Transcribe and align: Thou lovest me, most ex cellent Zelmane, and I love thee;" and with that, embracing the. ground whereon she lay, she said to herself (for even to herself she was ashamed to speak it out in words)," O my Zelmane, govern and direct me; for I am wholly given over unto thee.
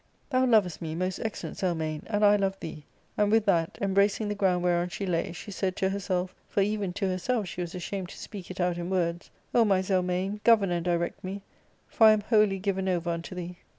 Thou 0.31 0.47
lovest 0.47 0.81
me, 0.81 0.95
most 0.95 1.19
ex 1.19 1.43
cellent 1.43 1.57
Zelmane, 1.57 2.01
and 2.07 2.25
I 2.25 2.35
love 2.35 2.59
thee;" 2.59 2.85
and 3.19 3.31
with 3.31 3.45
that, 3.45 3.77
embracing 3.81 4.29
the. 4.29 4.33
ground 4.33 4.63
whereon 4.63 4.89
she 4.89 5.05
lay, 5.05 5.31
she 5.31 5.51
said 5.51 5.75
to 5.75 5.89
herself 5.89 6.33
(for 6.49 6.61
even 6.61 6.91
to 6.93 7.07
herself 7.07 7.47
she 7.47 7.61
was 7.61 7.75
ashamed 7.75 8.09
to 8.09 8.17
speak 8.17 8.49
it 8.49 8.59
out 8.59 8.79
in 8.79 8.89
words)," 8.89 9.29
O 9.53 9.63
my 9.63 9.81
Zelmane, 9.83 10.41
govern 10.43 10.71
and 10.71 10.83
direct 10.85 11.23
me; 11.23 11.43
for 11.87 12.07
I 12.07 12.13
am 12.13 12.21
wholly 12.21 12.57
given 12.57 12.89
over 12.89 13.11
unto 13.11 13.35
thee. 13.35 13.57